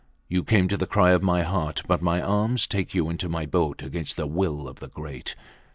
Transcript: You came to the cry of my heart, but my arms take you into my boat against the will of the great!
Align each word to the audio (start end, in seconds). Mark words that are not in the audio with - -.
You 0.27 0.43
came 0.43 0.67
to 0.67 0.77
the 0.77 0.87
cry 0.87 1.11
of 1.11 1.21
my 1.21 1.43
heart, 1.43 1.83
but 1.87 2.01
my 2.01 2.19
arms 2.23 2.65
take 2.65 2.95
you 2.95 3.07
into 3.11 3.29
my 3.29 3.45
boat 3.45 3.83
against 3.83 4.17
the 4.17 4.25
will 4.25 4.67
of 4.67 4.79
the 4.79 4.87
great! 4.89 5.35